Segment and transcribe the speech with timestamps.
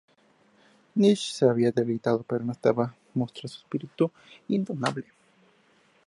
[0.95, 4.11] McNish se iba debilitando, pero no dejaba de mostar un "espíritu
[4.47, 5.05] indomable".